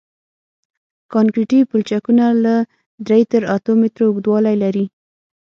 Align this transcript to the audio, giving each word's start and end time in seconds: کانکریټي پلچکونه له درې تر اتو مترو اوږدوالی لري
کانکریټي 1.13 1.59
پلچکونه 1.69 2.25
له 2.43 2.55
درې 3.07 3.21
تر 3.31 3.41
اتو 3.55 3.71
مترو 3.81 4.05
اوږدوالی 4.09 4.55
لري 4.63 4.85